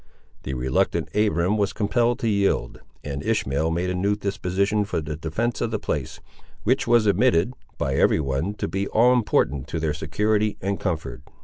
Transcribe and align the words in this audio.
The 0.41 0.55
reluctant 0.55 1.09
Abiram 1.15 1.57
was 1.57 1.73
compelled 1.73 2.17
to 2.21 2.27
yield, 2.27 2.81
and 3.03 3.21
Ishmael 3.23 3.69
made 3.69 3.91
a 3.91 3.93
new 3.93 4.15
disposition 4.15 4.83
for 4.83 4.99
the 4.99 5.15
defence 5.15 5.61
of 5.61 5.69
the 5.69 5.77
place; 5.77 6.19
which 6.63 6.87
was 6.87 7.05
admitted, 7.05 7.53
by 7.77 7.93
every 7.93 8.19
one, 8.19 8.55
to 8.55 8.67
be 8.67 8.87
all 8.87 9.13
important 9.13 9.67
to 9.67 9.79
their 9.79 9.93
security 9.93 10.57
and 10.59 10.79
comfort. 10.79 11.21